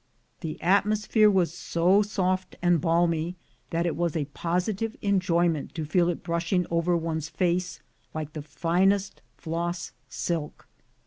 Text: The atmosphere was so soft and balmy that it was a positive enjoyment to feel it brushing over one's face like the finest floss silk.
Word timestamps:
The 0.39 0.59
atmosphere 0.63 1.29
was 1.29 1.53
so 1.53 2.01
soft 2.01 2.55
and 2.63 2.81
balmy 2.81 3.35
that 3.69 3.85
it 3.85 3.95
was 3.95 4.15
a 4.17 4.25
positive 4.33 4.97
enjoyment 5.03 5.75
to 5.75 5.85
feel 5.85 6.09
it 6.09 6.23
brushing 6.23 6.65
over 6.71 6.97
one's 6.97 7.29
face 7.29 7.81
like 8.11 8.33
the 8.33 8.41
finest 8.41 9.21
floss 9.37 9.91
silk. 10.09 10.67